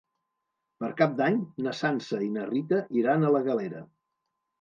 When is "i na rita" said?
2.29-2.79